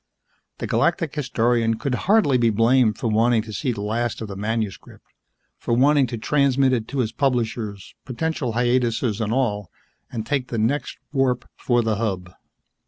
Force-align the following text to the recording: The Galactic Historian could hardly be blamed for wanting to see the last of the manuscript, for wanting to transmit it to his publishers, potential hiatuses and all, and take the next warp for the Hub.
The 0.57 0.65
Galactic 0.65 1.13
Historian 1.13 1.75
could 1.75 1.93
hardly 2.09 2.39
be 2.39 2.49
blamed 2.49 2.97
for 2.97 3.07
wanting 3.07 3.43
to 3.43 3.53
see 3.53 3.71
the 3.71 3.83
last 3.83 4.19
of 4.19 4.27
the 4.29 4.35
manuscript, 4.35 5.05
for 5.59 5.75
wanting 5.75 6.07
to 6.07 6.17
transmit 6.17 6.73
it 6.73 6.87
to 6.87 6.97
his 7.01 7.11
publishers, 7.11 7.93
potential 8.03 8.53
hiatuses 8.53 9.21
and 9.21 9.31
all, 9.31 9.69
and 10.11 10.25
take 10.25 10.47
the 10.47 10.57
next 10.57 10.97
warp 11.13 11.47
for 11.55 11.83
the 11.83 11.97
Hub. 11.97 12.31